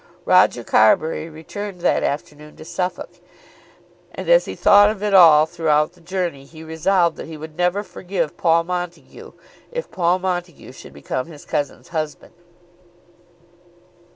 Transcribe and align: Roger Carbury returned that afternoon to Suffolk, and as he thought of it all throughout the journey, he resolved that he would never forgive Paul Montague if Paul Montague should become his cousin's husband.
Roger 0.25 0.63
Carbury 0.63 1.29
returned 1.29 1.81
that 1.81 2.01
afternoon 2.01 2.55
to 2.55 2.65
Suffolk, 2.65 3.19
and 4.15 4.27
as 4.27 4.45
he 4.45 4.55
thought 4.55 4.89
of 4.89 5.03
it 5.03 5.13
all 5.13 5.45
throughout 5.45 5.93
the 5.93 6.01
journey, 6.01 6.43
he 6.43 6.63
resolved 6.63 7.17
that 7.17 7.27
he 7.27 7.37
would 7.37 7.55
never 7.55 7.83
forgive 7.83 8.35
Paul 8.35 8.63
Montague 8.63 9.31
if 9.71 9.91
Paul 9.91 10.17
Montague 10.17 10.71
should 10.71 10.93
become 10.93 11.27
his 11.27 11.45
cousin's 11.45 11.89
husband. 11.89 12.33